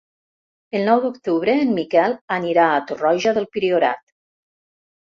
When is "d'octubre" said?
1.03-1.55